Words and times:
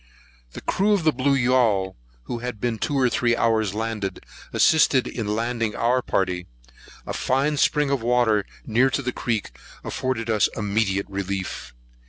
The 0.53 0.61
crew 0.61 0.93
of 0.93 1.03
the 1.03 1.11
blue 1.11 1.37
yaul, 1.37 1.95
who 2.23 2.39
had 2.39 2.59
been 2.59 2.79
two 2.79 2.97
or 2.97 3.07
three 3.07 3.35
hours 3.35 3.75
landed, 3.75 4.25
assisted 4.51 5.05
in 5.05 5.27
landing 5.35 5.75
our 5.75 6.01
party. 6.01 6.47
A 7.05 7.13
fine 7.13 7.55
spring 7.57 7.91
of 7.91 8.01
water 8.01 8.47
near 8.65 8.89
to 8.89 9.03
the 9.03 9.11
creek 9.13 9.51
afforded 9.83 10.27
us 10.27 10.49
immediate 10.57 11.05
relief. 11.07 11.75